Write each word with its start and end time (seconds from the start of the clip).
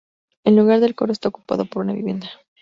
En 0.45 0.55
lugar 0.55 0.79
del 0.79 0.95
coro 0.95 1.11
está 1.11 1.29
ocupado 1.29 1.65
por 1.65 1.83
una 1.83 1.93
vivienda. 1.93 2.27